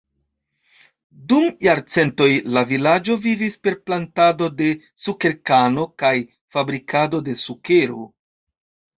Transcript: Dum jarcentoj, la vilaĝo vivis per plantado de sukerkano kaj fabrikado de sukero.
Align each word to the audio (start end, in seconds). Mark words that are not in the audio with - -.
Dum 1.31 1.43
jarcentoj, 1.65 2.29
la 2.55 2.63
vilaĝo 2.71 3.17
vivis 3.25 3.57
per 3.67 3.77
plantado 3.89 4.47
de 4.61 4.69
sukerkano 5.01 5.83
kaj 6.05 6.11
fabrikado 6.57 7.21
de 7.29 7.37
sukero. 7.43 8.01